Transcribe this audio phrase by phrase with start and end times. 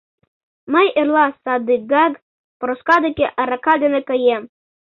[0.73, 2.13] Мый эрла садыгак
[2.59, 4.43] Проска деке арака дене каем.